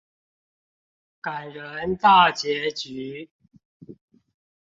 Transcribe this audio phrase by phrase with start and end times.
[1.21, 3.29] 感人大結局